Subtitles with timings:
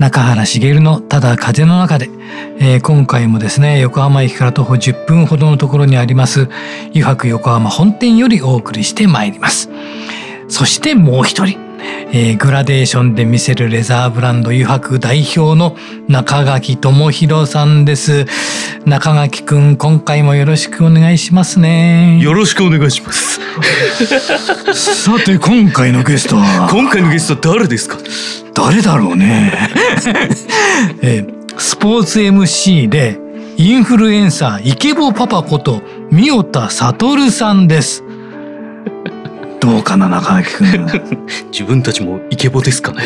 [0.00, 2.08] 中原茂のただ風の中で、
[2.58, 6.48] えー、今回もですね横浜駅から徒歩10分ほどのところにあります
[6.92, 9.68] 湯泊横浜本店よりお送りしてまいります
[10.48, 11.60] そしてもう一人
[12.12, 15.76] えー、グラデーションで見せるレザーブランド油白代表の
[16.08, 18.26] 中垣智弘さんです。
[18.84, 22.18] 中垣くん、今回もよろしくお願いしますね。
[22.20, 23.40] よろしくお願いします。
[24.74, 26.68] さて、今回のゲストは？
[26.70, 27.96] 今回のゲストは誰ですか？
[28.62, 29.52] 誰だろうね。
[31.00, 33.18] えー、スポーツ MC で
[33.56, 38.04] インフルエンサーイケボパパこと三代田悟さんです。
[39.60, 40.86] どうかな中垣君。
[41.50, 43.02] 自分たちもイケボですかね。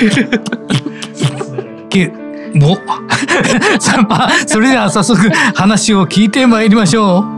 [0.00, 2.10] イケ
[2.56, 2.76] ボ
[3.78, 7.37] さあそれでは早速話を聞いてまいりましょう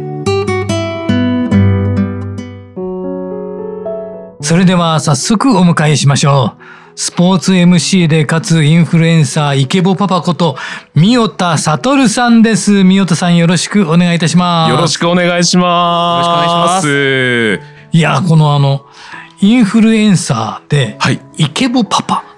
[4.51, 10.57] それでは早速お迎えしましょうスポーツ MC でかつインフルエンサーイケボパパこと
[10.93, 12.83] 三代田悟さんです。
[12.83, 14.71] 三代田さんよろしくお願いいたします。
[14.71, 16.25] よろしくお願いします。
[16.25, 17.97] よろしくお願いします。
[17.97, 18.85] いや、このあの、
[19.39, 22.30] インフルエンサーで、はい、イケボパパ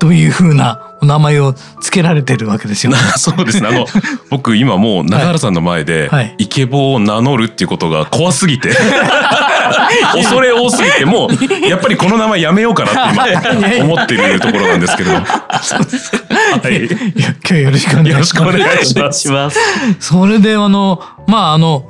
[0.00, 3.68] というふうなお名前を付けられてるわけですよ、ね、 そうですね。
[3.68, 3.86] あの、
[4.30, 8.70] 僕今もう中原さんの前で、はい、イケボを名乗るっていうことが怖すぎて、
[10.14, 15.10] 恐れ多すぎて、もう、やっぱりこの名前やめようかなって今、思ってるところなんですけど。
[15.62, 16.18] そうですか。
[16.62, 16.76] はい。
[16.76, 16.88] い
[17.20, 18.12] や、今日よろしくお願いします。
[18.12, 19.58] よろしくお願いします。
[20.00, 21.84] それで、あの、まあ、あの、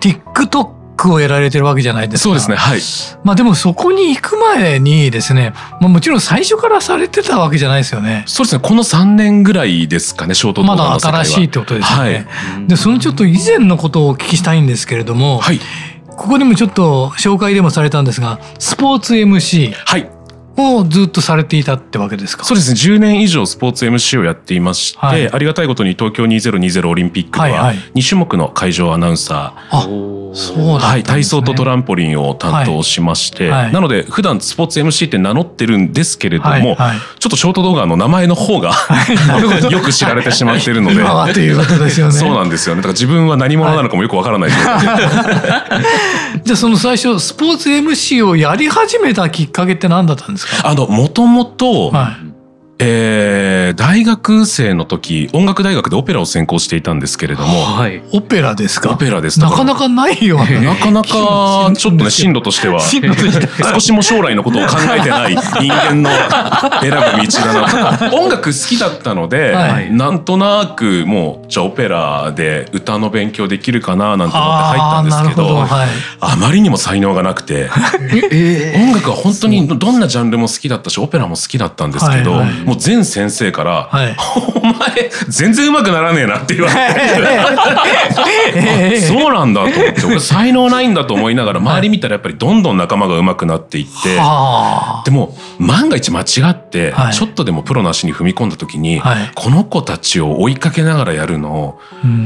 [0.00, 2.24] TikTok クをやられてるわけじゃないですか。
[2.24, 2.56] そうですね。
[2.56, 2.80] はい。
[3.24, 8.24] まあでもそこに行く前にですね、まあもちろん最初からされてたわけじゃないですよね。
[8.26, 8.60] そうですね。
[8.62, 12.26] この3年ぐらいですかね、ショートまだ新しいってことですよね。
[12.26, 15.60] はい、で、そのちょっと以前のことをお聞きしたいんですけれども、はい。
[16.16, 19.72] ここにもちょっと紹介でもされたんですが、スポーツ MC。
[19.72, 20.15] はい。
[20.56, 22.44] をずっとされていたってわけですか？
[22.44, 22.96] そうですね。
[22.96, 36.76] 10年以上スポーツ MC をやっていまして、はい、ありがたいことに東京2020オリンピックでは2種目の会場アナウンサー、そうね、はい、体操とトランポリンを担当しまして、なので普段スポーツ MC って名乗ってるんですけれども、
[37.18, 38.72] ちょっとショート動画の名前の方が
[39.70, 40.96] よく知られてしまっているので。
[40.96, 42.12] 今はということですよね。
[42.12, 42.80] そうなんですよね。
[42.80, 44.80] だから自分は何者なのかもよくわからない、は
[46.36, 50.45] い、 じゃあその最初スポーツ MC をやり始めたきっかけって何だったんですか？
[50.64, 52.26] あのもともと、はい。
[52.78, 58.92] えー、大学生の時音楽大学でオペラを専攻していたんですけれども、はい、オペラですか？
[58.92, 59.40] オペラです。
[59.40, 60.74] なかなかないよ、ね、な。
[60.76, 66.10] かなか ちょっとね進路としては少しも将来のことを考えてない 人間の
[66.80, 75.88] 選ぶ道だなと音楽好きだったので、はい、なんとなくもうじゃあオペラで歌の勉強できるかななんて思って入ったんですけど、はい、
[76.20, 77.70] あまりにも才能がなくて、
[78.32, 82.52] えー、音楽は本当にどんなジャンルも好きだったしオペラも好きだったんですけど、はいはい。
[82.64, 84.16] もう全先生から「はい、
[84.54, 86.76] お前全然うまくならねえな」って言われ
[88.90, 89.00] て。
[89.00, 90.06] そうなんだと思って。
[90.06, 101.78] 俺才能ないんだと思いながら周り見たらやっぱりどんどん仲間がうまくなっていって、はい、でも万が一間違ってちょっとでもプロの足に踏み込んだ時に、はい、この子たちを追いかけながらやるの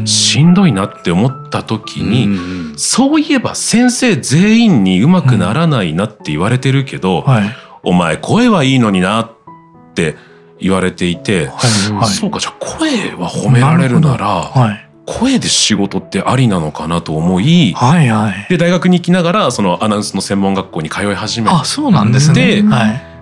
[0.05, 2.38] しんどいなって思ってた時に、
[2.79, 9.31] そういえば先生全員にうまくならないなって言われてるけど、はい、お前声はいいのになっ
[9.94, 10.17] て
[10.61, 22.62] 言われていて、はいはい、そうかじゃあ声は褒められるなら、はい、声で仕事ってありなのかなと思い、はいはい、で大学に行きながらそのアナウンスの専門学校に通い始めてあそうなんですね。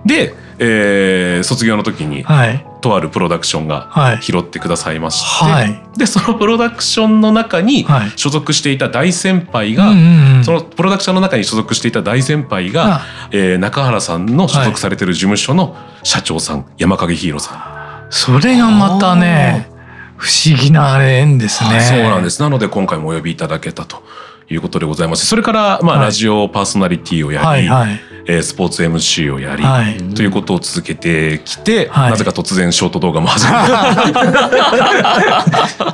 [0.05, 7.85] で、えー、卒業の時に、はい、とあるプロダクションが拾ってくださいまして、はい、でそのプロダクションの中に
[8.15, 18.07] 所属していた大先輩が、はい、そのプロダクションの中に所属していた大先輩が、えー、中原さんの所属されてる事務所の社長さん、山影ヒーローさん。
[18.11, 19.69] それがまたね
[20.17, 21.79] 不思議な縁ですね。
[21.79, 22.41] そうなんです。
[22.41, 24.03] なので今回もお呼びいただけたと
[24.49, 25.25] いうことでございます。
[25.25, 33.59] それからまあ、はい、ラジオパーソナリティをやり、はいはい、えー、スポーツ MC をやり、はい、ということを続けてきて、はい、なぜか突然ショート動画も始めた。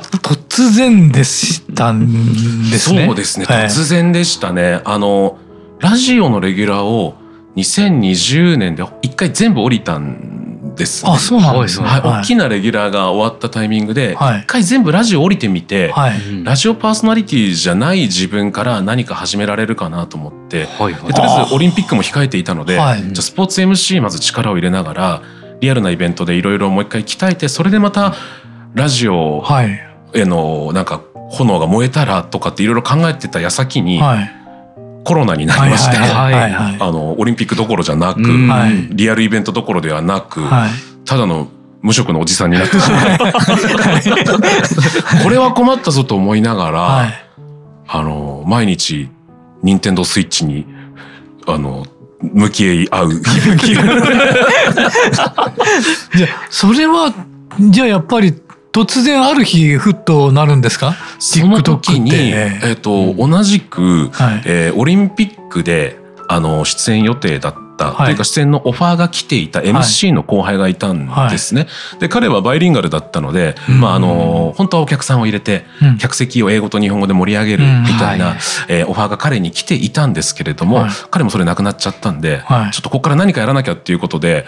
[0.22, 3.06] 突然でしたんですね。
[3.06, 3.46] そうですね。
[3.46, 4.80] 突然でしたね。
[4.84, 5.38] あの
[5.80, 7.14] ラジオのレギュラーを
[7.56, 25.22] 2020年で一回全部降りたんです、ね、あそうなんですね、はい、大きなレギュラーが終わったタイミングで、はい、一回全部ラジオ降りてみて、はい、ラジオパーソナリティじゃない自分から何か始められるかなと思って、はいはい、とりあえずオリンピックも控えていたので、じゃあスポーツ MC まず力を入れながら
[25.60, 28.14] リアルなイベントでいろいろもう一回鍛えてそれでまた
[28.74, 29.42] ラジオ
[30.12, 34.00] へのなんか炎が燃えたらとかっていろいろ考えてた矢先に、
[35.06, 38.20] コロナになりまして、あのオリンピックどころじゃなく、
[38.90, 40.42] リアルイベントどころではなく、
[41.04, 41.48] ただの
[41.80, 43.18] 無職のおじさんになってしまう。
[45.22, 47.08] これは困ったぞと思いながら、
[47.86, 49.08] あの毎日
[49.62, 50.66] 任天堂スイッチに
[51.46, 51.86] あの
[52.20, 53.12] 向き合う。
[56.16, 57.14] じゃそれは
[57.60, 58.34] じゃあやっぱり
[58.76, 60.94] 突然ある日ふっとなるんですか？
[61.18, 65.96] その時に、えーと、うん、同じく、はい、えー、オリンピックで
[66.28, 71.68] あの出演予定だった、はい、というか出演のオファーが来ていた MC の後輩がいたんですね。
[71.92, 78.36] はい、で彼はバイリンガルだったので、うん、まああの本当はお客さんを入れて、うん、客席を英語と日本語で盛り上げるみたいな、うん、
[78.68, 84.46] えー、オファーが彼に来ていたんですけれども、彼もそれなくなっちゃったんで、ちょっとここから何かやらなきゃっていうことで、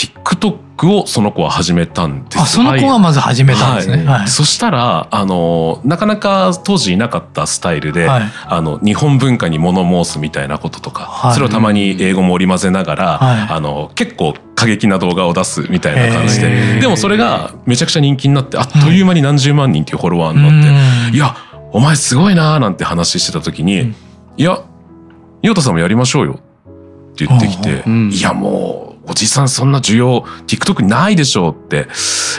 [0.00, 2.40] TikTok をその子は始めたんです。
[2.40, 4.06] あその子はまず始めたんですね、はい。
[4.06, 16.80] はい、そしたらあのなかなか当時いなかったスタイルで、はい、あの日本文化に物申すみたいなこととか、それをたまに英語も織り交ぜながら、あの結構過激な動画を出すみたいな感じで。
[16.80, 21.36] でもそれがめちゃくちゃ人気になってあっという間に何十万人っていうフォロワーになって、いや
[21.72, 23.94] お前すごいなーなんて話してた時に、
[24.38, 24.64] いや
[25.42, 26.40] 陽太さんもやりましょうよ
[27.12, 31.88] って言ってきて、いやもうおじさんそんな需要 TikTok ないでしょうって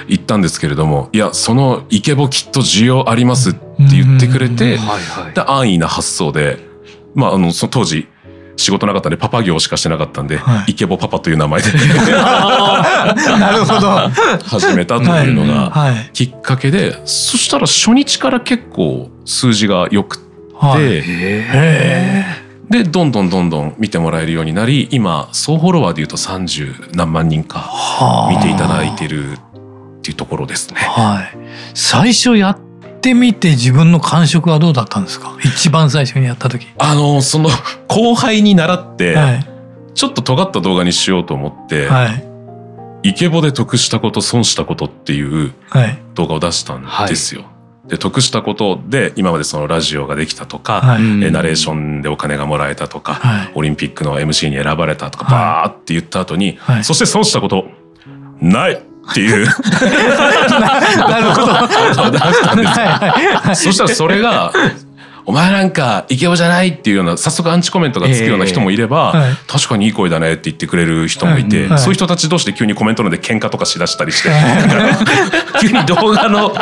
[0.08, 4.78] 言ったんですけれどもいやそのイケボきっと需要ありますって言ってくれて、
[5.34, 6.60] で安易な発想で
[7.14, 8.08] まああのその当時
[8.56, 11.72] 仕事なかったんでパパ業しかしてなかったんで、はい、イケボパパという名前で
[12.14, 14.10] なるほど。
[14.46, 20.24] 始めたというのがきっかけで、はいはい、そしたら初日から結構数字が良くて、
[20.58, 21.04] はい、
[22.72, 27.70] でどんどんどんどん見てもらえるようになり今総フォロワーでいうと30何万人か
[28.32, 29.36] 見ていただいてるっ
[30.02, 30.80] ていうところですね。
[30.80, 31.38] はい、
[31.74, 32.60] 最初やっ
[33.02, 35.38] てみて自分の感触はどうだったんですか？
[35.44, 36.66] 一番最初にやった時。
[36.78, 37.50] あのその
[37.90, 39.46] 後輩に習って、はい、
[39.94, 42.08] ちょっと尖った動画にしようと思って、は
[43.04, 45.54] い、イケボで得したこと損したことっていう
[46.14, 47.42] 動画を出したんですよ。
[47.42, 47.52] はい
[47.92, 57.68] で得したことで今までそのラジオができたとか、はい、ナレーションでお金がもらえたとか、はい、オリンピックの MC に選ばれたとか、バーって言った後に、はい、そして損したこと
[58.40, 59.46] ないっていう。
[60.98, 61.52] なるほど。
[61.68, 62.58] 出したん
[63.50, 63.64] です。
[63.64, 64.54] そしたらそれが
[65.26, 74.30] お前なんかイケボじゃないっていうような早速アンチコメントがつくような人もいれば、えーはい、確かにいい声だねって言ってくれる人もいて、はい、そういう人たち同士で急にコメント欄で喧嘩とかしだしたりして、
[75.62, 76.54] 急に動画の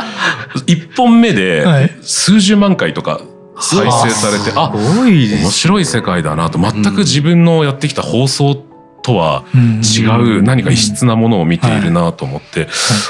[0.68, 3.22] 1本目で数十万回とか
[3.60, 8.56] 再生されて、あ面白い世界だなと全く自分のやってきた放送
[9.02, 10.06] とは違
[10.40, 12.68] う何か異質なものを見ているなと思って、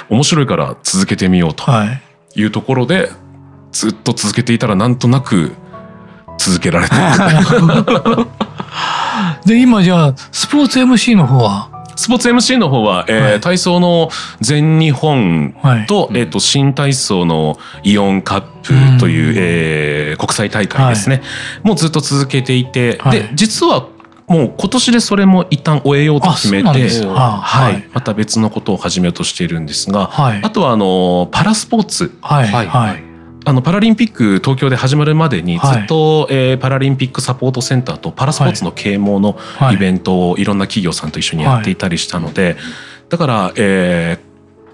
[0.10, 1.66] 面白いから続けてみようと
[2.36, 3.10] いうところで
[3.72, 5.54] ずっと続けていたらなんとなく
[6.38, 6.96] 続けられて
[9.46, 11.70] で今じゃあスポーツ MC の方は？
[11.96, 14.10] スポーツ MC の方は、えー、はい、体操の
[14.40, 21.22] 全日本とはい、えーと、新体操のイオンカップという、うえー、国際大会ですね、は
[21.66, 23.88] い、もうずっと続けていて、で実は
[24.28, 30.10] もう今年でそれも一旦終えようと決めて、はい、また別のことを始めようとしているんですが、
[30.42, 32.48] あとはあのパラスポーツ、はい。
[32.48, 33.09] はい
[33.50, 39.40] あのパラリンピック東京で始まるまでにずっと、はい、えー、パラリンピックサポートセンターとパラスポーツの啓蒙の
[39.74, 42.58] イベントをいろんな企業さんと一緒にやっていたりしたので、
[43.10, 44.20] だから、え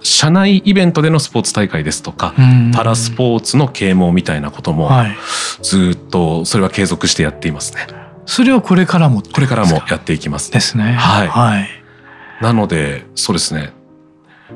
[0.01, 2.34] ー、社内イベントでのスポーツ大会ですとか
[2.74, 4.91] パラスポーツの啓蒙みたいなことも、
[5.62, 7.88] ずっとそれは継続してやっていますね。
[8.25, 10.91] それはこれからもこれからもやっていきます、ね、ですね。
[10.91, 11.27] はい。
[11.29, 11.70] はい、
[12.41, 13.72] なのでそうですね。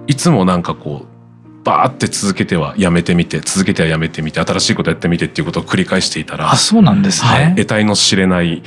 [0.07, 1.18] いつもなんかこう
[1.63, 8.63] バーって続けてはやめてみて続けてはやめてみて新しいことやってみてっていうことを繰り返していたらあそうなんですね、はい、得体の知れない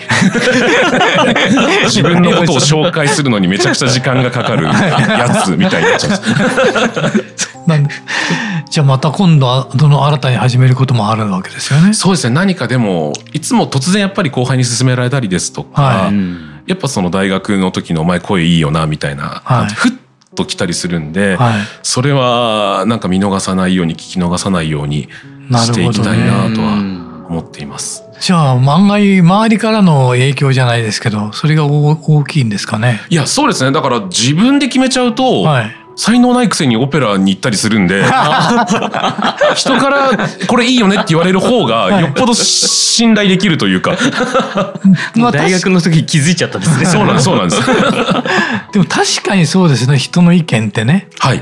[1.84, 6.20] 自分のことを紹介するのにめちゃくちゃ時間がかかるやつみたいになっちゃう
[8.72, 11.92] じゃあまた今度はどの新たに始めることもあるわけですよね。
[11.92, 12.34] そうですね。
[12.34, 19.92] 何かでもいつも突然やっぱり後輩に勧められたりですとか、はい、やっぱその大学の時の「お前声いいよな」みたいな、はい、ふっ
[20.34, 25.08] と来たりするんで、はい、それはなんか見逃さないように聞き逃さないように
[25.50, 28.04] していきたいなとは思っています。
[28.20, 33.00] じゃあ漫画周りからの影響じゃないですけどそれが大きいんですかね？
[33.10, 33.72] いやそうですね。
[33.72, 38.04] だから自分で決めちゃうと、はい、才能ないくせにオペラに行ったりするんで
[39.54, 40.11] 人から
[40.46, 43.96] これいいよねって言われる方がよっぽど信頼できるというか。
[45.14, 46.87] まあ、大学の時気づいちゃったんですね。
[46.87, 47.62] そうなんです そうなんです。
[48.72, 49.99] でも確かにそうですね。
[49.99, 51.40] 人の意見ってね、はい、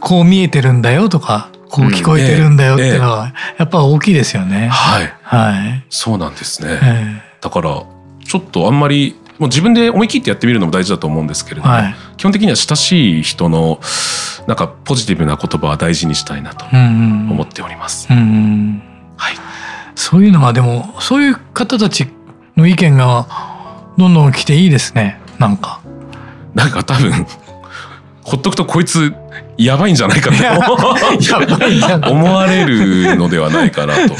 [0.00, 7.82] こう見えてるんだよとかこう聞こえてるんだよっていうのはやっぱ大きいですよね、はい、はい、そうなんですね、えー、だから
[8.24, 13.80] ちょっとあんまりもう自分で思い切ってやってみるのも大事だと思うんですけれども、はい、基本的には親しい人の
[14.46, 18.08] なんかポジティブな言葉は大事にしたいなと思っております。
[18.08, 18.14] は
[19.32, 19.34] い、
[19.94, 22.08] そういうのはでもそういう方たち
[22.56, 23.26] の意見が
[23.98, 25.80] どんどん来ていいですねなんか。
[26.54, 27.26] なんか多分
[28.22, 29.14] ほっとくとこいつ
[29.58, 30.36] やばいんじゃないかと
[32.10, 34.16] 思われるのではないかなと。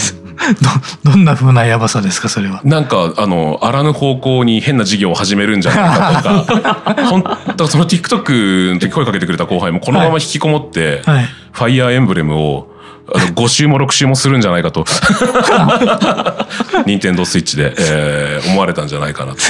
[1.04, 2.60] ど どんな風なやばさですかそれは？
[2.64, 7.06] なんかあのあらぬ方向に変な事業を始めるんじゃないかとか。
[7.10, 7.24] 本
[7.56, 12.75] 当その TikTok の時声かけてくれた後輩もこのまま引きこもって、はい、ファイヤーエンブレムを
[13.14, 14.84] あの5週も6週もするんじゃないかと。
[16.86, 19.40] 任天堂スイッチで、えー、思われたんじゃないかなと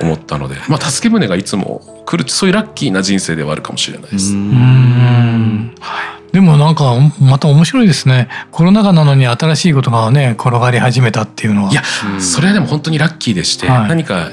[0.00, 4.34] 思ったので、まあ、助け舟がいつも来るそういうラッキーな人生ではあるかもしれないです。
[4.34, 5.74] うん。
[5.80, 6.32] はい。
[6.32, 8.28] でもなんかまた面白いですね。
[8.50, 11.70] コロナ禍なのに新しいことがね転がり始めたっていうのは。
[11.70, 11.82] いや、
[12.20, 14.30] それはでも本当にラッキーでして、はい、何か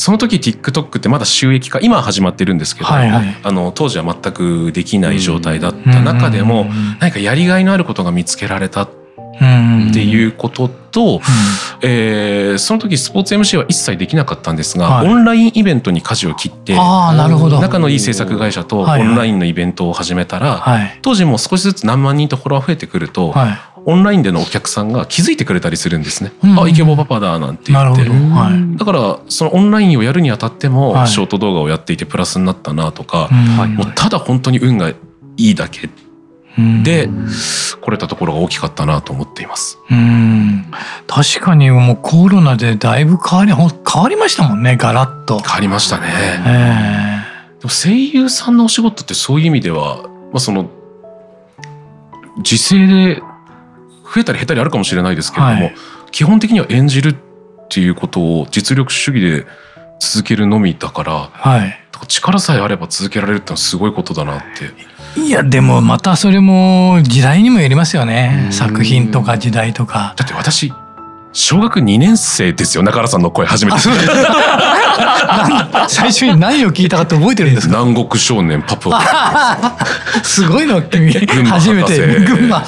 [0.00, 6.64] その時 TikTok ってまだ収益化今始まってるんですけど、はいはい、あの当時は全くできない状態だった中でも
[7.00, 8.90] 何かやりがいのあることが見つけられたっ
[9.92, 11.20] ていうことと、うん、
[11.82, 26.32] えー、その時スポーツ MC は一切できなかったんですが、はい、オンラインイベントに舵を切って仲のいい制作会社とオンラインのイベントを始めたら、はいはい、当時も少しずつ何万人とフォロワー増えてくると、はい、オンラインでのお客さんが気づいてくれたりするんですね。
[26.42, 28.02] うん、あ、イケボパパだなんて言って。
[28.02, 34.96] はい、だから、そのオンラインをやるにあたっても、ショート動画をやっていてプラスになったなとか、もうただ本当に運がい
[35.36, 35.88] いだけ
[36.82, 37.08] で
[37.80, 39.78] 来れたところが大きかったなと思っています。
[39.90, 40.66] うん
[41.06, 45.38] 確かにもうコロナでだいぶ変わり変わりましたもんねガラッと。
[45.38, 47.24] 変わりましたね。
[47.60, 50.70] でも声優さんのお仕事ってそういう意味では、まあ、その
[52.42, 53.22] 時勢で
[54.12, 55.74] 増えたり減ったりあるかもしれないですけれども、はい、
[56.10, 57.16] 基本的には演じるっ
[57.68, 59.46] ていうことを実力主義で
[60.00, 64.90] 続けるのみだから、はい、力さえあれば続けられるってのはすごいことだなって。
[65.20, 70.14] いやでもまたそれも時代にもよりますよね作品とか時代とか。
[70.16, 70.72] だって私
[71.32, 73.78] 小学2年生ですよ中原さんの声初めて。
[75.88, 77.78] 最初に何を聞いたかって覚えてるんですか？
[77.84, 79.56] 南国少年パプア。
[80.24, 81.12] すごいの君。
[81.12, 82.18] 初めて。
[82.20, 82.64] 群馬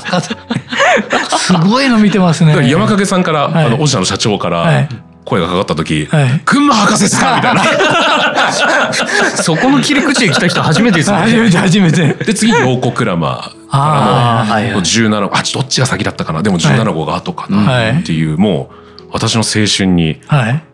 [1.39, 2.69] すごいの見てますね。
[2.71, 4.89] 山影さんから、はい、あのオジャの社長から、はい。
[5.25, 7.37] 声がかかった時、はい、群馬博士ですか？
[7.37, 7.63] みたいな。
[9.43, 11.19] そこの切り口で来た人初めてですね。
[11.23, 12.15] 初めて初めて。
[12.25, 16.43] で、次、陽子クラマーからの17号、あ、どっちが先だったかな。
[16.43, 17.99] でも17号が後かな。
[18.01, 18.77] っていう、もう、
[19.13, 20.21] 私の青春に、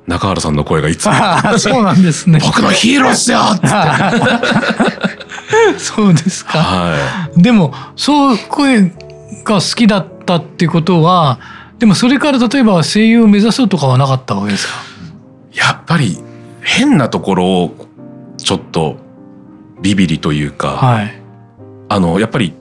[0.06, 1.12] 中原さんの声がいつも、
[1.58, 2.38] そうなんですね。
[2.42, 3.68] 僕のヒーローっすよって。
[5.78, 6.58] そうですか。
[6.58, 6.96] は
[7.36, 8.82] い、でも、そう声
[9.44, 11.38] が好きだったってことは、
[11.78, 14.74] でもそれから例えば声優を目指そうとかはなかったわけですか？
[15.54, 16.18] やっぱり
[16.60, 17.88] 変なところを
[18.36, 18.96] ちょっと
[19.80, 21.22] ビビりというか、はい、
[21.88, 22.52] あのやっぱり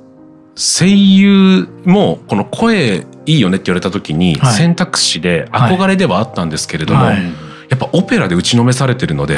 [0.58, 9.36] 声優もこの声いいよねって言われた時に選択肢で憧れではあったんですけれども、はいはいやっぱオペラで打ちのめされてるので、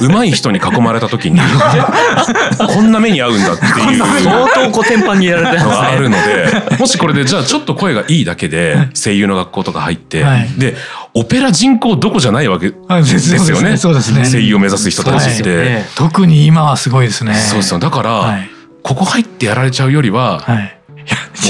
[0.00, 1.38] 上手い人に囲まれた時に、
[2.58, 4.22] こんな目に遭うんだっていう。
[4.24, 10.76] 相当コテンパンにやられてのがあるので、もしこれでじゃあちょっと声がいいだけで声優の学校とか入って、で、
[11.14, 13.76] オペラ人口どこじゃないわけですよね。
[13.76, 14.28] そうですね。
[14.28, 15.84] 声優を目指す人たちって。
[15.94, 17.34] 特に今はすごいですね。
[17.34, 17.78] そうですよ。
[17.78, 18.38] だから、
[18.82, 20.44] ここ入ってやられちゃうよりは、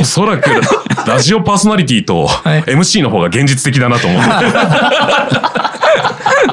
[0.00, 0.50] おそらく
[1.06, 4.30] ラジオパーソナリティと MC の方が現実的だなと思って。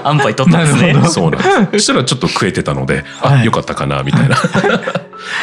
[0.03, 0.93] 安牌取ったんですね。
[1.09, 1.71] そうなんです。
[1.71, 4.37] そしたらちょっと食えてたので、あ、よかったかなみたいな。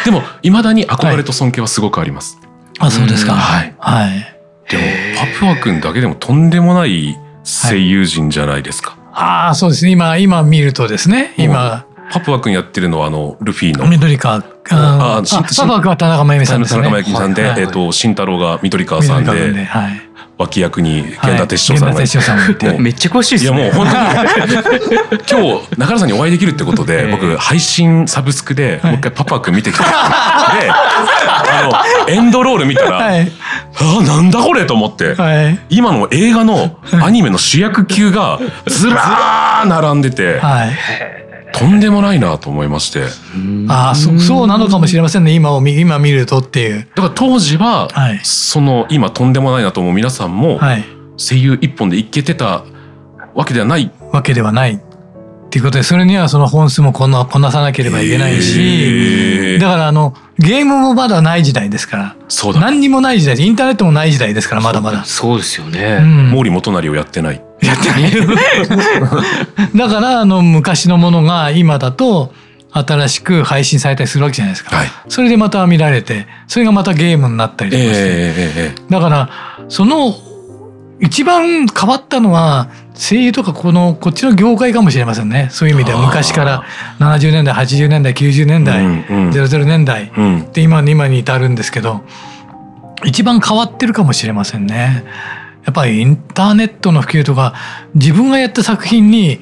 [0.05, 2.39] でも未だに憧れと尊敬はすごくあります。
[2.79, 3.35] あ、そうですか。
[3.35, 3.75] はい。
[3.79, 4.37] はい。
[4.71, 4.83] でも
[5.19, 8.97] パプア君だけでもとんでもない声優陣じゃないですか。
[9.13, 9.91] ああ、そうですね。
[9.91, 11.35] 今今見るとですね。
[11.37, 11.85] 今。
[12.13, 13.89] パプワ君やってるのはあのルフィの。
[13.89, 14.37] 緑川。
[14.37, 16.83] あああパパワ君は田中真由美さんですね。
[16.83, 17.61] 田中真由美さんで、はい。
[17.63, 19.55] えっ、と慎太郎が緑川さんで
[20.37, 22.79] 脇役に源田鉄章さんがいて、源田鉄章さんもいて。
[22.79, 23.65] めっちゃ詳しいでいやすね。
[23.65, 24.53] もう本当に。
[25.31, 27.11] 今日中原さんにお会いできるってことで、ええ。
[27.11, 33.33] 僕配信サブスクでもう一回パパ君見てきて、であのエンドロール見たら、はい。
[33.81, 35.59] あなんだこれと思って、はい。
[35.71, 41.22] 今の映画のアニメの主役級がずらー並んでて、はい
[41.53, 43.01] とんでもないなと思いまして。
[43.01, 43.07] だ
[43.69, 45.33] ああそそうなのかもしれませんね。
[45.33, 46.85] 今を見今見るとっていう。
[46.85, 48.21] から当時は、はい。
[48.23, 50.85] その今とんでもないなと思う皆さんも、はい。
[51.17, 52.65] 声優一本でいけてた
[53.35, 53.91] わけではない。
[54.13, 59.59] わけではないっていうことでそれにはその本数もこなこなさなければいけないへしー。
[59.59, 65.05] だからあのゲームもまだない時代ですからそうだ何にもない時代インターネットもない時代ですからまだまだ。
[65.05, 65.99] そうですようね。
[66.01, 66.33] ん。
[66.35, 68.13] 毛利元就をやってないやってない。
[69.77, 72.33] だからあの昔のものが今だと
[72.71, 74.77] 新しく配信されたりするわけじゃないですか。
[74.77, 74.91] はい。
[75.09, 79.29] それでまた見られてそれがまたゲームになったりとかして、ええだから
[79.69, 80.15] その
[81.01, 85.49] 一番変わったのは声優とかこのこっちの業界かもしれませんね。
[85.51, 86.65] そういう意味では昔から
[87.01, 89.31] 70年代80年代90年代、うんうん。
[89.31, 90.53] 00年代うん。
[90.53, 92.03] で今の今に至るんですけど
[93.05, 95.05] 一番変わってるかもしれませんね。
[95.65, 97.55] やっぱりインターネットの普及とか
[97.95, 99.41] 自分がやった作品に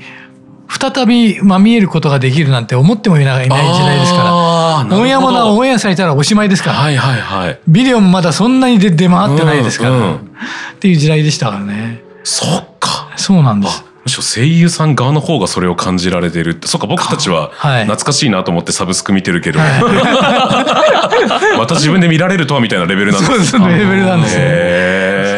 [0.68, 4.96] 再びまみえることができるなんて思ってもいないいない時代ですから。
[4.96, 7.58] オンエアものオンエアされたらおしまいですから、はいはいはい。
[7.66, 12.02] ビデオもまだそんなに出出回ってないですから、うんうんっていう時代でしたからね。
[12.24, 13.12] そっか。
[13.16, 13.84] そうなんです。
[13.86, 16.68] あむしろ声優さん側の方がそれを感じられてるって。
[16.68, 17.82] そっか僕たちははい。
[17.82, 19.58] 懐かしいなと思ってサブスク見てるけど、
[21.58, 23.58] また自分で見られるとはみたいなレベルなんですそうです。
[23.58, 24.40] レベルなんですよ。
[24.42, 24.89] へー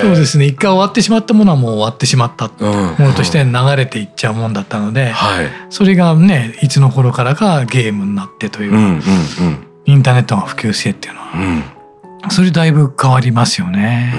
[0.03, 0.47] そうですね。
[0.47, 2.73] 一回終わってしまったものはもう終わってしまったうん。
[2.99, 5.47] ものとして流れていっちゃうもんだったので、はい。
[5.71, 11.31] それがねいつの頃からかゲームになってという、うんうんインターネットが普及してっていうのは。
[11.35, 11.43] うん。
[11.43, 11.65] うん
[12.31, 14.13] それだいぶ変わりますよね。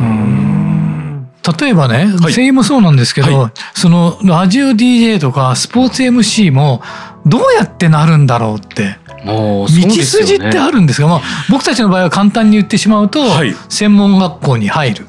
[0.00, 1.28] うん。
[1.58, 2.32] 例えばね、はい。
[2.32, 6.82] 声優もそうなんですけど、はそのラジオ DJ とかスポーツ MC も
[7.26, 13.54] どうやってなるんだろうってもうそう道筋ってあるんですが、まあ、僕たちの場合は簡単に言ってしまうと、はい。
[13.68, 15.06] 専門学校に入る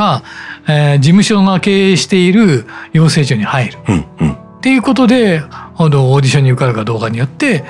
[0.00, 0.22] か、
[0.66, 3.78] えー事務所が経営している養成所に入る。
[3.88, 4.32] うんうん。
[4.32, 5.42] っていうことで
[5.78, 7.64] オーディションに受かるかどうかによって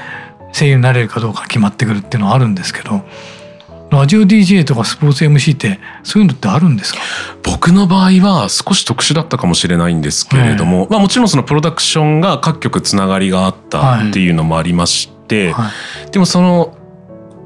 [0.52, 3.02] 声優になれるかどうか決まってくるっていうのはあるんですけど
[3.90, 7.00] ラジオ DJ とかスポーツ MC ってそういうのってあるんですか？
[7.44, 15.70] 僕の場合は少し特殊だったかもしれないんですけれども、まあもちろんそのプロダクションが各局つながりがあったっていうのもありまして、は
[16.06, 16.10] い。
[16.10, 16.76] でもその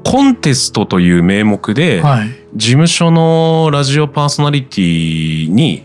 [0.05, 2.29] コンテストという名目で、はい。
[2.55, 5.83] 事務所のラジオパーソナリティに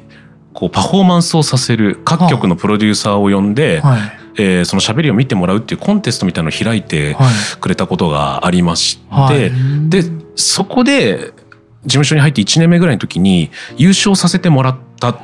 [0.53, 4.01] こうパフォーマンスをさせる各局のプロデューサーを呼んで、はい。
[4.37, 7.29] えーその喋りを見てもらうっていうコンテストみたいなのを開いてはい
[7.61, 9.51] くれたことがありまして、はい。
[9.89, 10.05] で
[10.37, 11.33] そこで
[11.83, 15.19] 事務所に入って1年目ぐらいの時に優勝させてもらったっ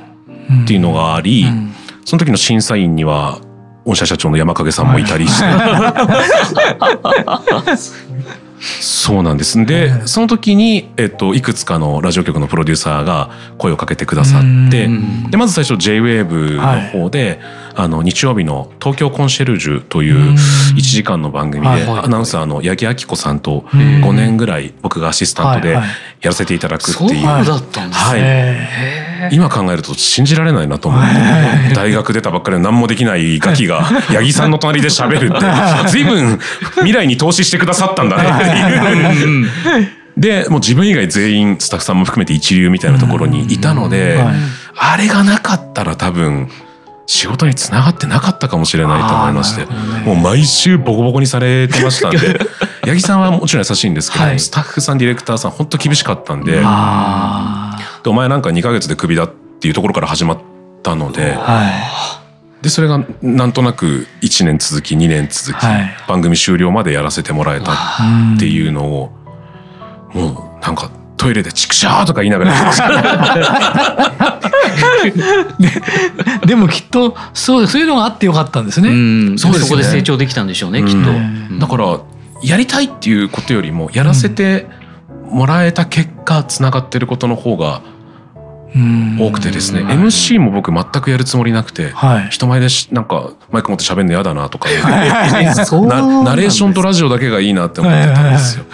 [0.66, 1.72] ていうのがあり、うん。
[2.06, 3.40] その時の審査員には
[3.84, 5.44] 御社社長の山影さんもいたりして、
[8.60, 9.64] そうなんです。
[9.64, 15.30] で、はいその時に、えっと、いくつかのラジオ局のプロデューサーが声をかけてくださって、うん。
[15.30, 17.40] でまず最初 JWAVE の方で、
[17.74, 23.80] あの日曜日の「東京コンシェルジュ」という1時間の番組で、はいはいアナウンサーの八木亜希子さんとうん。
[24.04, 25.78] 5年ぐらい僕がアシスタントで
[26.22, 27.08] やはいはいらせていただくってそう。
[27.10, 27.24] いう。
[27.24, 28.20] だったんですはい。
[28.20, 28.26] ね。
[28.26, 29.00] え。
[29.02, 36.38] へー今考えると信じられないなと思って大学出たばっかりの何もできないガキが八木さんの隣で喋るって随分
[36.74, 38.46] 未来に投資してくださったんだなって
[39.14, 39.42] い。
[39.42, 39.48] う。
[40.16, 44.34] でもう自分以外全員スタッフさんも含めて一流みたいなところにいたので、はい。
[44.76, 46.48] あれがなかったら多分
[47.06, 49.66] 仕事につながってなかったかもしれないと思いましてね。
[50.04, 52.18] もう毎週ボコボコにされてましたんで
[52.86, 56.62] 八木さんはもちろん優しいんですけど、はいスタッフさんディレクターさん本当厳しかったんで。
[56.64, 60.38] あでお前なんか2ヶ月でクビだっていうところから始まっ
[60.84, 62.22] たのでーは
[62.62, 67.74] でそれがなんとなく1年続き2年続き、はい番組終了までやらせてもらえたい
[68.36, 69.10] っていうのを
[70.14, 72.54] もうなんかトイレで「チクシャー!」とか言いながら
[76.46, 78.90] でもきっとそうそういうのがあってよかったんですね。
[78.90, 80.98] うん、そうねそこで成長できたんでしょうね、きっと。
[80.98, 81.98] うんだから
[82.42, 84.66] やりたいっていうことよりもやらせて
[85.30, 87.82] もらえた結果つながってることの方が
[88.74, 89.16] うん。
[89.18, 92.28] 多くてですね、うん MC も僕全くやるつもりなくて、はい。
[92.28, 98.64] 人前でしなんかマイク持って喋るの嫌だなとか ナレーションとラジオだけがいいなって思ってたんですよ。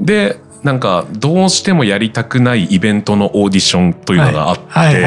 [0.00, 5.06] でなんかどうしてもやりたくないイベントのオーディションというのがあって、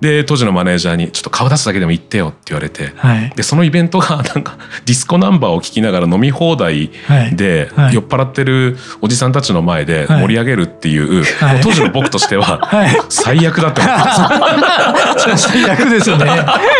[0.00, 6.90] で当時のマネージャーに「ちょっと顔出すだけでも行ってよ」って言われて、はい、でそのイベントが なんかディスコナンバーを聴きながら飲み放題
[7.32, 12.60] で、酔っ払ってるおじさんたちの前で盛り上げるっていう、はい、当時の僕としては
[13.08, 15.38] 最悪だって思った。
[15.38, 16.26] 最悪ですよね。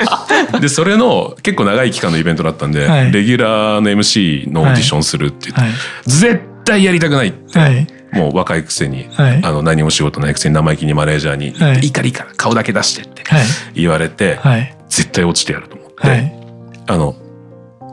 [0.61, 5.75] でそれの結構長い期間のイベントだったんで、レギュラーの MC のオーディションするって言って、
[6.07, 7.98] 絶対やりたくないって。
[8.13, 13.23] もう若いくせに、はい、あの何も仕事ないくせに生意気にマネージャーに「はい、いいからいいから顔だけ出して」って
[13.75, 16.33] 言われて、はい、絶対落ちてやると思って、
[16.87, 17.17] あの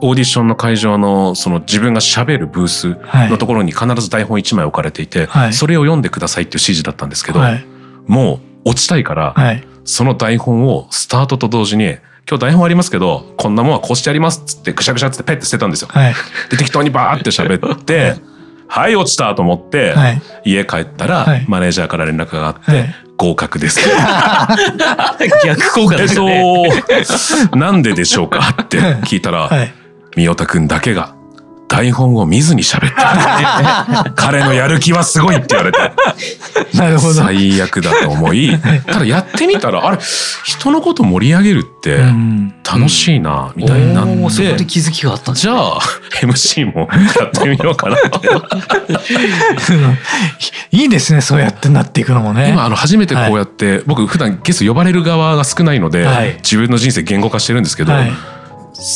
[0.01, 2.97] オーディションの会場のその自分がしゃべるブース
[3.29, 7.41] のところに必ず台本1枚置かれていて、それを読んでくださいっていう指示だったんですけど、
[8.05, 9.35] もう落ちたいから、
[9.85, 11.97] その台本をスタートと同時に
[12.27, 15.89] 今日台本ありますけどこんなもんはこうしてありますっつってぐしゃぐしゃってペッて捨てたんですよ。
[16.49, 18.15] で適当にバーって喋って
[18.67, 23.79] はい落ちたと思って、はい、家帰ったら、はい、マネージャーから連絡があって、はい、合格です。
[25.45, 27.49] 逆効果ですね。
[27.53, 29.49] なんででしょうかって聞いたら、
[30.15, 31.14] 三代田くんだけが
[31.67, 32.95] 台本を見ずに喋って
[34.15, 35.79] 彼のやる気はすごいって言われて。
[36.77, 37.13] なるほど。
[37.13, 39.97] 最悪だと思い、ただやってみたら、あれ、
[40.43, 42.03] 人のこと盛り上げるって
[42.63, 44.29] 楽しいな、みたいになって。
[44.29, 45.79] そこで気づきがあったじゃあ、
[46.21, 46.87] MC も
[47.19, 48.29] やってみようかなって。
[50.71, 52.49] いいですね、そうやってなっていくのもね。
[52.49, 58.15] 今、あの、初めてこうやって、はい、僕普段ゲスト呼ばれる側が少ないので、はい、自分の人生言語化してるんですけど、はい、好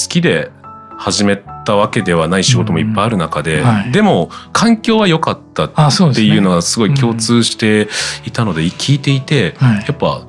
[0.09, 0.51] きで
[0.99, 7.87] 始めたわけではない仕事もいっぱいある中で、うんはい、でも環境は良かったっていうのはすごい共通して
[8.25, 10.25] いたので聞いていて、やっぱ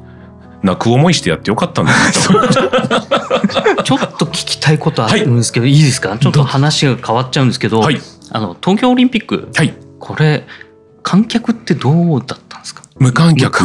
[0.63, 2.13] 泣く思いしてやってよかったんだな
[3.83, 6.17] ちょっと聞きたいことあるんですけど、はい、いいですか？
[6.19, 7.99] ちょっと話が変わっちゃうんですけど、はい、
[8.31, 10.47] あの東京オリンピック、はい、これ
[11.03, 12.83] 観客ってどうだったんですか？
[12.99, 13.63] 無観客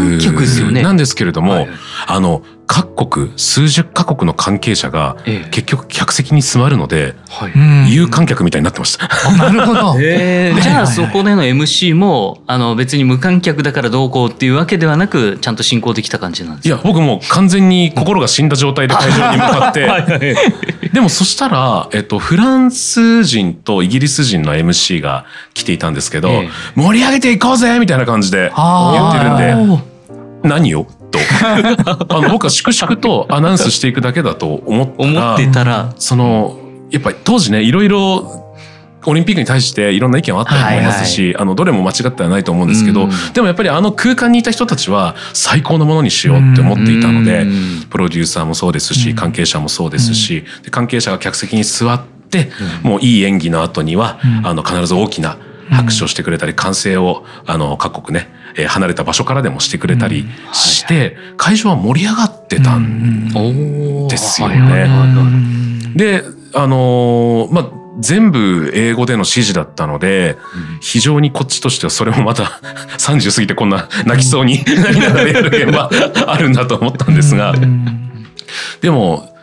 [0.72, 1.68] なんですけれども、はい、
[2.08, 2.41] あの
[2.75, 5.15] 各国数十カ国の関係者が
[5.49, 7.15] 結局客席に座るので、
[7.88, 9.07] 有観客みたいになってました。
[9.38, 9.95] なるほど。
[10.03, 10.51] え。
[10.53, 20.35] ー、 じゃあそこでの MC もあの別に無観客だからどうこうっていうわけではなくちゃんと進行できた感じなんですいや僕も完全に心が死んだ状態で会場に向かって、
[20.91, 29.83] でもそしたら、えっと、フランス人とイギリス人の MC が来ていたんですけど、えー、盛り上げていこうぜみたいな感じで言ってるんで
[30.43, 30.88] 何を？
[31.17, 32.15] と。
[32.17, 35.93] あの僕は粛々とアナウンスしていくだけだと思ったら思ってたら。
[35.97, 36.60] その
[36.91, 38.45] やっぱり当時ねいろいろ
[39.08, 47.45] オリンピックに対していろんな意見はあったと思いますし、はいはい、あのどれも間違ってはないと思うんですけど、でもやっぱりあの空間にいた人たちは最高のものにしようって思っていたので、
[47.89, 52.49] プロデューサーもそうですし関係者もそうですし、で関係者が客席に座って、
[52.82, 55.38] もういい演技の後には、あの必ず大きな
[55.69, 63.30] 拍手をしてくれたり歓声をあの各国ねえ離れた場所からでもしてくれたりして、会場は盛り上がってたん
[64.10, 64.88] ですよね。
[65.95, 66.23] で
[66.54, 70.38] あのまあ全部英語での指示だったので、
[70.82, 72.43] 非常にこっちとしてはそれもまた
[72.99, 75.89] 30過ぎてこんな泣きそうになりながらやる現場
[76.28, 77.54] あるんだと思ったんですが、
[78.82, 79.35] でも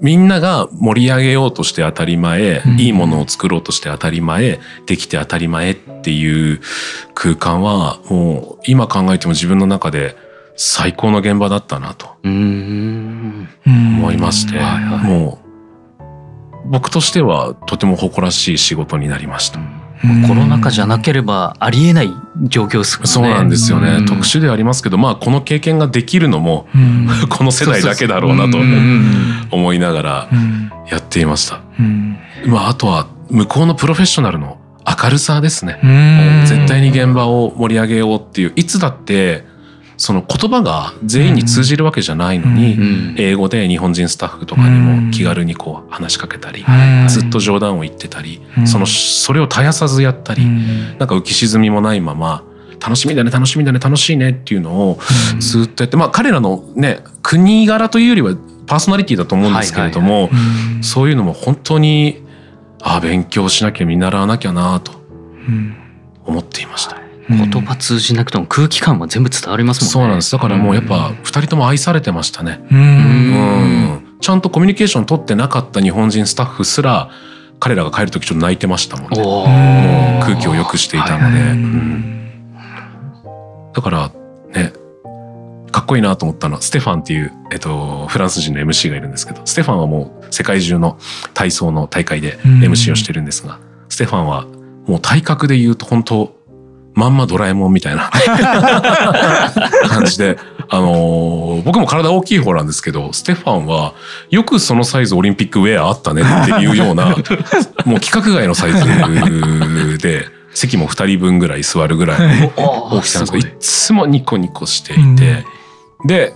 [0.00, 6.60] みんなが盛り上げようとして当たり前、いいものを作ろうとして当たり前、できて当たり前っていう
[7.14, 10.16] 空間は、もう今考えても自分の中で
[10.56, 14.58] 最高の現場だったなと思いまして、
[15.02, 19.60] もう僕としてはとても誇らしい仕事になりました。
[20.26, 23.06] コロナ禍じゃなければありえない状況ですね。
[23.06, 24.04] そうなんですよね。
[24.06, 26.66] 特殊ではありますけど、まあこの経験ができるのも
[27.28, 28.58] この世代だけだろうなと
[29.50, 30.28] 思いながら
[30.90, 31.60] やっていました。
[32.46, 34.58] まああとは向こうのプロフェッショナルの
[35.02, 35.78] 明るさですね。
[36.46, 39.44] 絶対に現場を盛り上げようっていういつだって
[40.00, 46.64] その言葉が全員に通じるわけじゃないのに、英語で日本人スタッフとかにも気軽にこう話しかけたり、
[47.06, 52.42] ずっと冗談を言ってたり、そのそれを絶やさずやったり、なんか浮き沈みもないまま
[52.82, 54.98] 楽しみだね楽しみだね楽しいねっていうのを
[55.38, 58.34] ずっとやって、まあ彼らのね国柄というよりは
[58.66, 60.30] パーソナリティだと思うんですけれども、
[60.80, 62.24] そういうのも本当に
[62.80, 64.92] ああ勉強しなきゃ見習わなきゃなと
[66.24, 66.99] 思っていました。
[67.30, 69.92] 言葉通じなくても空気感は全部伝わりますもんね。
[69.92, 70.32] そうなんです。
[70.32, 72.60] だからもうやっぱ二人とも愛されてましたね。
[72.70, 74.16] うん。
[74.20, 77.10] ちゃんとコミュニケーション取ってなかった日本人スタッフすら
[77.58, 79.22] 彼らが帰る時ちょっと泣いてましたもんね。
[79.22, 81.40] もう空気を良くしていたので。
[81.40, 82.30] うん、
[83.72, 84.10] だから
[84.52, 84.72] ね、
[85.70, 90.98] かっこいいなと思ったのはステファンっていう、えっと、フランス人の MC がいるんですけど、ステファンはもう世界中の
[91.34, 94.46] 体操の大会で MC をしてるんですが、ステファンは
[94.86, 96.39] もう体格で言うと本当
[97.00, 98.10] まんまドラえもんみたいな。
[99.88, 103.94] 感じで、あのー、僕も体大きい方なんですけど、ステファンは、
[104.28, 107.16] よくそのサイズオリンピックウェアあったねっていうような、 もう
[107.94, 113.56] 規格外のサイズで、席も2人分ぐらい座るぐらいの大きさなんですけど、い。
[113.60, 115.44] つもニコニコしていて、
[116.06, 116.34] で、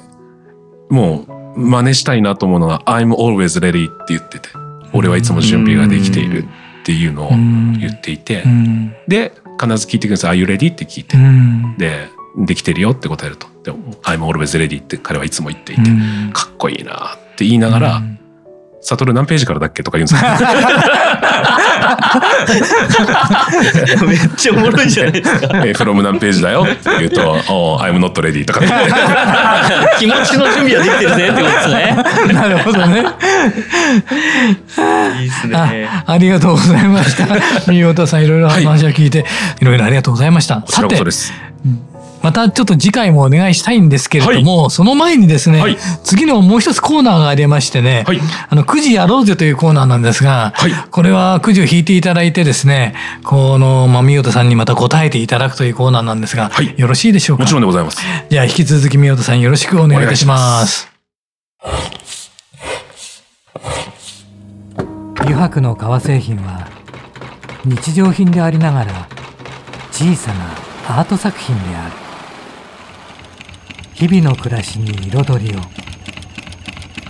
[0.89, 1.25] も
[1.57, 4.49] う真似したいなと思うのが、I'm always ready って言ってて、
[4.93, 6.47] 俺はいつも準備ができているっ
[6.85, 8.45] ていうのを言っていて、
[9.09, 9.33] で、
[9.65, 10.37] 必ず聞いてください。
[10.37, 10.73] Are you ready?
[10.73, 11.17] って聞いて、
[11.79, 13.47] で、できてるよって答えると。
[13.63, 15.83] でも、I'm always ready って彼はいつも言っていて、
[16.33, 18.03] かっこいいなって言いながら、
[18.81, 20.37] サトル何ページからだっけとか言うんですか
[24.07, 25.49] めっちゃおもろいじゃないですか。
[25.65, 28.61] え、from 何ページだよって言うと、oh, I'm not ready とか。
[29.99, 31.97] 気持ちの準備はできてるねってことですね。
[32.33, 33.05] なるほどね。
[35.21, 36.13] いいですねあ。
[36.13, 37.27] ありがとうございました。
[37.67, 39.29] 三太さんいろいろ話を聞いて、はい、
[39.63, 40.65] いろいろありがとうございました。
[40.69, 41.33] さて、です。
[42.25, 50.55] またちょっと次回もお願いしたいんですけれども、はい、その前にですね、はい、次のもう一つコーナーがありましてね、はい、あの、くじやろうぜというコーナーなんですが、
[50.91, 57.43] これはくじを引いていただいてですね、この、まあ、三代さんにまた答えていただくというコーナーなんですが、よろしいでしょうか？
[57.43, 58.01] もちろんでございます。
[58.31, 60.91] じゃあ引き続き三代さんよろしくお願いいたします。
[65.19, 66.69] 油白の革製品は
[67.67, 69.09] 日常品でありながら
[69.93, 72.04] 小さなアート作品である。
[73.95, 75.61] 日々の暮らしに彩りを。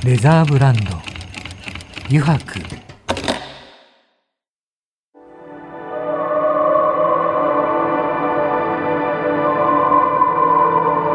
[0.04, 0.80] レザーブランド。
[2.08, 2.60] 油白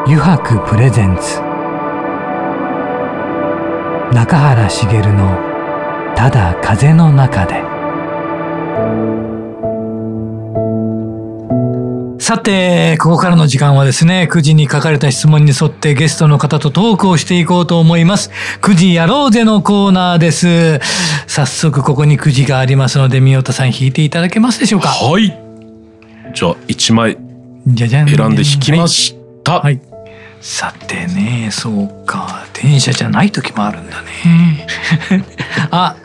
[0.08, 1.40] 油白プレゼンツ。
[4.16, 5.38] 中原茂の
[6.18, 7.64] 「ただ風の中で」
[12.30, 18.30] さて、ここからの時間はですね、9時に書かれた質問に沿ってゲストの方とトークをしていこうと思います。
[18.62, 20.80] 9時やろうぜのコーナーです。
[21.26, 24.90] 早速ここに9時がありますので、宮田さん引いていただけますでしょうか？
[24.90, 25.30] はい。
[26.36, 27.18] じゃあ、1枚
[27.76, 29.54] 選んで引きました。
[29.54, 29.82] はい、はい
[30.40, 32.46] さてね、そうか。
[32.54, 34.68] 電車じゃない時もあるんだね。
[35.72, 35.96] あ、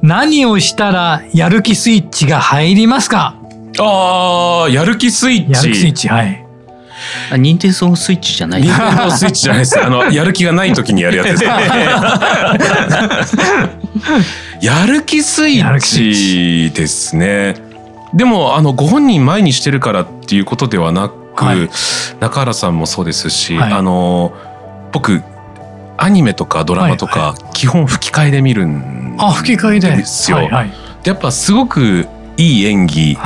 [0.00, 3.39] 何をしたらやる気スイッチが入りますか？
[3.82, 5.52] ああ、やる気スイッチ。
[5.52, 6.46] やる気スイッチ、はい。
[7.32, 8.62] あ、任天堂スイッチじゃない。
[8.62, 9.80] 任天堂スイッチじゃないです。
[9.80, 11.44] あの、 やる気がない時にやるやつです。
[14.60, 17.54] やる気スイッチですね。
[18.14, 21.68] でも、あの、ご本人前にしてるからっていうことではなく、はい、
[22.20, 24.32] 中原さんもそうですし、はい、あの、
[24.92, 25.22] 僕、
[25.96, 29.28] アニメとかドラマとか、基本吹き替えで見るんですよ。
[29.28, 29.96] あ、吹き替えで。
[29.96, 30.38] ですよ。
[30.38, 30.70] はいはい、
[31.02, 33.18] でやっぱすごくいい演技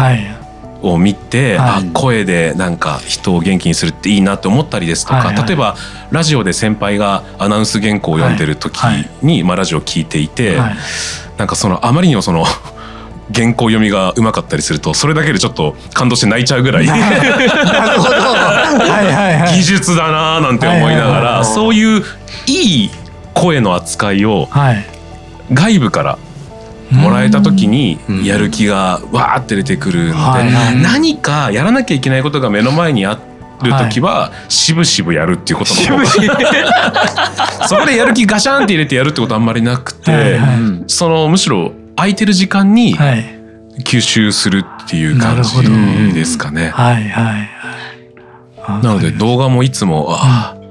[0.84, 5.76] を見て、はい、あ声でなんか人を元気にするっていいなって思ったりですとか、はいはい、例えば
[6.10, 8.78] ラジオで先輩がアナウンス原稿を読んでる時
[9.22, 10.76] に、まあ、ラジオを聞いていて、はい、
[11.38, 12.44] なんかそのあまりにもその
[13.34, 16.86] 原稿読みがうまかったりするとそれだけでちょっと感動して泣いちゃうぐらい。
[19.54, 22.04] 技術だなーなんて思いながらそういう
[22.46, 22.90] いい
[23.32, 24.48] 声の扱いを
[25.52, 26.18] 外部から
[26.94, 30.44] もらえた時にやる気がわーって出てくるので、
[30.83, 33.18] 何かやらなきゃいけないことが目の前にあ
[33.62, 37.66] る時はしぶしぶやるっていうことの方が。
[37.68, 40.38] そこでやる気ガシャンって入れてやるってことあんまりなくて、
[40.87, 42.96] そのむしろ空いてる時間に
[43.85, 46.70] 吸収するっていう感じですかね。
[46.74, 47.54] はいはい
[48.66, 50.64] なので動画もいつもああ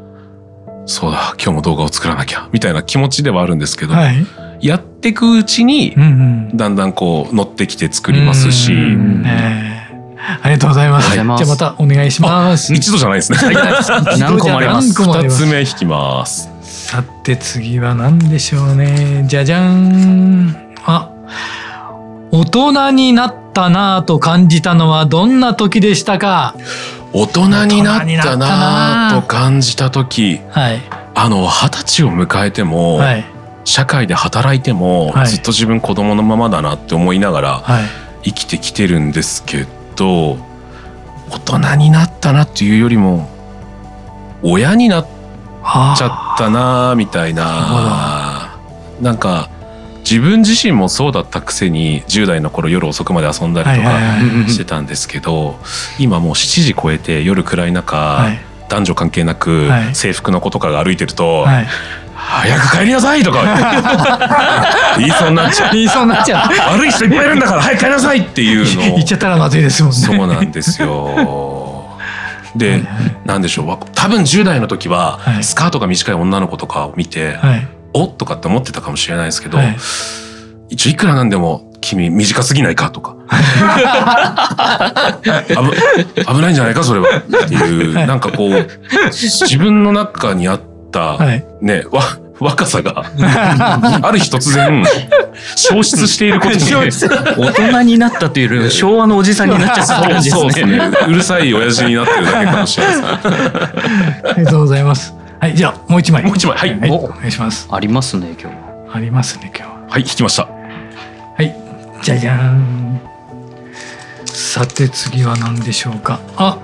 [0.86, 4.26] そうだ今日も動画を作らなきゃみたいな気持ちではあるんですけど、はい、
[4.64, 5.94] やっていくうちに、
[6.56, 8.74] だんだんこう乗ってきて作りますし。
[10.42, 11.08] ありがとうございます。
[11.08, 12.74] はい、じゃあまたお願いします。
[12.74, 13.40] 一度じゃないですね。
[14.18, 14.94] 何個もあります。
[14.94, 16.50] 二つ目引きます。
[16.62, 19.26] さて次は何でしょうね。
[19.28, 20.56] じゃじゃん。
[20.86, 21.10] あ、
[22.32, 26.56] 大人になったなぁと感じたのはどんな時でしたか？
[27.12, 30.40] 大人になったなぁと感じた時。
[30.52, 30.82] はい。
[31.16, 32.96] あの二十歳を迎えても。
[32.96, 33.26] はい。
[33.66, 37.64] 社会で働いてもずっと自分子供のままだなって思いながら
[38.24, 40.38] 生きてきてるんですけど
[41.30, 43.30] 大人になったなっていうよりも
[44.44, 48.60] 親になっちゃったなみたいな
[49.02, 49.50] なんか
[50.00, 53.84] 自分自身もそうだったくせに10代の頃夜遅くまで遊んだりと
[54.46, 55.56] かしてたんですけど
[55.98, 58.28] 今もう7時超えて夜暗い中、
[58.70, 61.46] 男女関係なく制服の子とかが歩いてると、
[62.42, 63.44] 早く帰りなさいとか。
[64.98, 65.74] 言いそうになっちゃう。
[65.74, 66.74] 言いそうになっちゃう。
[66.74, 68.82] 悪い人いっぱいいるんだから早く帰りなさいっていうの。
[68.96, 69.98] 言っちゃったらまずいですもんね。
[69.98, 71.98] そうなんですよ。
[72.56, 72.80] で、はい。
[72.80, 72.88] はい、
[73.26, 73.78] なんでしょう。
[73.94, 79.78] 多分10代の時は、スカートが短い女の子とかを見て、はい、おっとかって思ってたかもしれないですけど、はい、
[80.70, 83.16] 一応いくらなんでも君短すぎないかとか。
[85.24, 87.10] 危危ないんじゃないかそれは。
[87.18, 88.68] っていう、なんかこう
[89.12, 91.18] 自分の中にあった、
[91.62, 92.02] ねわ
[92.44, 93.06] 若さが
[94.02, 94.84] ある日突然
[95.56, 96.60] 消失していることに
[97.38, 100.92] 大人になったという昭和のおじさんになっちゃった感じですね。
[101.08, 103.20] うるさい親父になってるだけかもしれないあ
[104.38, 105.14] りがとうございます。
[105.40, 106.24] はいじゃあもう一枚。
[106.24, 107.68] もう一枚はい、はい、お願いします。
[107.72, 108.56] ありますね今日
[108.94, 110.00] ありますね今日は。
[110.00, 110.44] い引きました。
[110.44, 110.50] は
[111.40, 111.56] い
[112.02, 113.00] じゃじゃん。
[114.26, 116.20] さて次は何でしょうか。
[116.38, 116.58] あ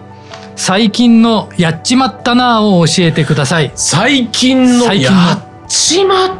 [0.55, 3.71] 最近のやっちまったなを教えてください。
[3.75, 6.31] 最近のやっちまっ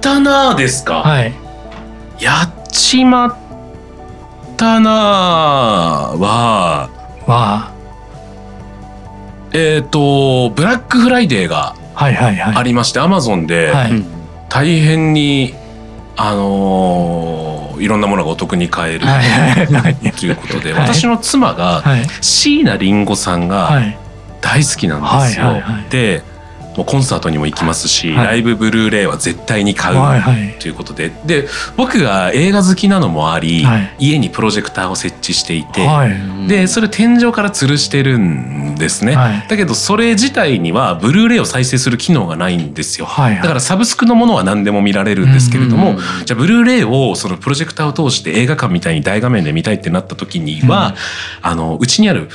[0.00, 1.02] たなですか。
[1.02, 1.32] はい。
[2.18, 3.36] やっちまっ
[4.56, 4.90] たな
[6.18, 6.88] は。
[7.26, 7.72] は
[9.52, 13.72] えっ、ー、とブラックフライデーがありまして、アマゾンで
[14.48, 15.54] 大変に
[16.16, 21.82] あのー、いろんなものがお得に買えるということで、私の妻が、
[22.20, 23.82] 椎名林檎さんが
[24.40, 25.62] 大好きなんですよ。
[25.90, 26.31] で
[26.76, 31.10] もうコンサートにも行きますし、はい、ライブブルーレイは絶対に買う、はいはい、ということで。
[31.24, 50.88] で僕が映画好きなのもあり、はい、家にプロジェクターを設置していて、はい、でそれ天井から吊るしてるんですね、はい、だけどそれ自体にはブルーレイを再生する機能がないんですよ、だからサブスクのものは何でも見られるんですけれども、じゃあブルーレイをそのプロジェクターを通して映画館みたいに大画面で見たいってなった時には、
[51.42, 52.28] うん、あのうちにある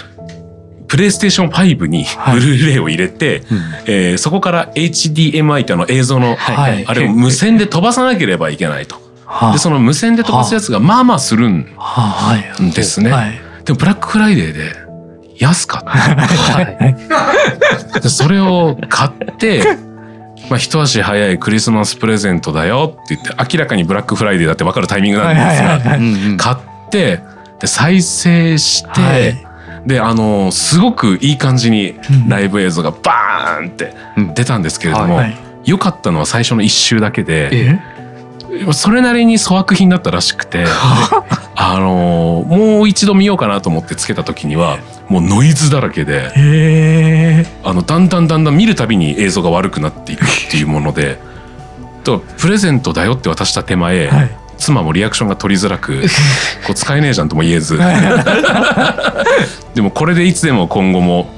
[0.88, 3.40] プレイステーション5にブルーレイを入れて、はい、
[3.88, 8.96] えー、そこから HDMI ってあの映像の、はい、あれを無線で飛ばさなければいけないと。
[9.26, 11.66] はあ、でその無線で飛ばすやつがまあまあするん
[12.74, 13.12] ですね。
[13.66, 14.72] でもブラックフライデーで
[15.38, 18.00] 安かった。
[18.00, 19.78] でそれを買って、
[20.50, 25.82] まあ、一足早いクリスマスプレゼントだよって言って明らかにブラックフライデーだって分かるタイミングなんですが
[26.38, 26.58] 買っ
[26.90, 27.20] て
[27.60, 29.47] で再生して、
[29.88, 31.96] であのすごくいい感じに
[32.28, 33.94] ライブ映像がバーンって
[34.36, 35.22] 出たんですけれども、
[35.64, 37.80] 良かったのは最初の1周だけで。
[38.74, 41.78] それなりに粗悪品だったらしくてあ。
[41.80, 44.78] のもう一度見ようかなと思ってつけた時には
[45.10, 51.20] もうノイズだらけであのだんだんだんだん見るたびに映像が悪くなっていくっていうもので
[52.04, 56.02] とプレゼントだよって渡した手前、はい、妻もリアクションが取りづらく
[56.66, 57.78] こう使えねえじゃんとも言えず。
[59.76, 61.30] でもこれでいつでも今後も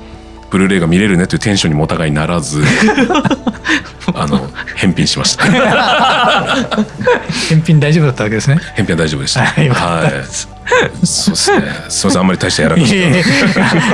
[0.50, 2.64] ブルーレイが見れるねというテンションにもお互いならず
[4.16, 5.46] あの返品しました。
[7.50, 8.60] 返品大丈夫だったわけですね。
[8.76, 9.42] 返品は大丈夫でした。
[9.42, 9.70] はい
[11.04, 11.62] そうですね。
[11.90, 12.92] すみません、あんまり大したやらなかっ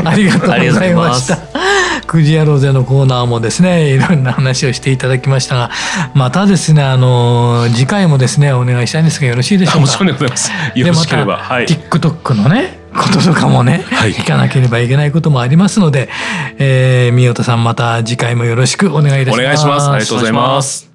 [0.04, 0.10] た。
[0.10, 0.48] ありがとうご
[0.80, 1.38] ざいました。
[2.06, 5.72] くじやろうぜのコーナーもですね、いろんな話をしていただきましたが、
[6.14, 9.80] またですね、あの次回もですね、お願いしたいんですがよろしいでしょうか？
[9.82, 10.52] もちろんでございます。
[10.76, 11.66] よろしければ、はい。
[11.66, 12.84] TikTok のね。
[12.96, 16.08] こととかもね、はい、聞かなければいけないこともありますので、
[16.60, 19.42] えー、宮田さんまた次回もよろしくお願いいたします。
[19.42, 19.90] お願いします。
[19.90, 20.95] ありがとうございます。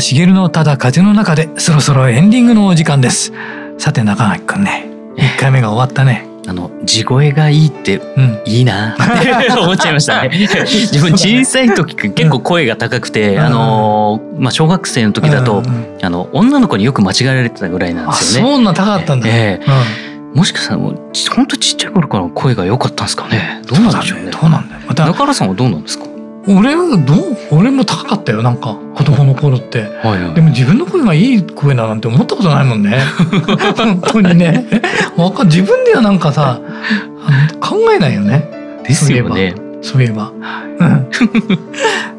[0.00, 3.32] 茂のただ風の中でそろそろエンディングのお時間です
[3.78, 10.30] さて中垣くんね1回目が終わったねあの地声がいいって、うん、いいなって 思っちゃいましたね。
[10.32, 18.50] 自分小さい時結構声が高くて、うん、あのまあ小学生の時だと、うん、あの女の子によく間違えられてたぐらいなんですよね。
[18.52, 19.28] そんな高かったんだ。
[19.30, 20.98] えー、もしかしたらもう
[21.36, 23.60] 本当ちっちゃい頃から声が良かったんですかね。
[23.66, 24.30] どうなんでしょうね。
[24.30, 24.80] どうなんだよ。
[24.88, 26.06] また中原さんはどうなんですか？
[26.48, 33.00] 俺はどう俺も高かったよなんか子供の頃って、はいはい、でも自分の声がいい声だなんて思ったことないもんね。
[33.76, 34.66] 本当にね。
[35.44, 36.60] 自分ではなんかさ
[37.60, 38.48] 考えないよね。
[38.82, 39.54] ですよね。
[39.82, 40.32] そういえば。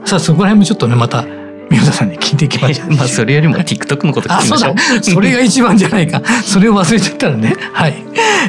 [0.05, 1.25] さあそこら辺もちょっとねまた
[1.69, 2.91] 宮田さんに聞いていきましょう。
[2.97, 4.71] まあそれよりも TikTok のこと聞きましょ？
[4.73, 5.03] う。
[5.03, 6.21] それが一番じゃないか。
[6.43, 7.55] それを忘れちゃったらね。
[7.73, 8.03] はい。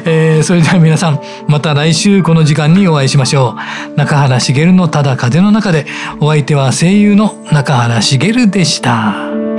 [0.05, 3.55] えー、それでは皆さんまた来週この時間にお会いしましょ
[3.95, 3.97] う。
[3.97, 5.85] 中原茂のただ風の中で
[6.19, 9.50] お相手は声優の中原茂でした。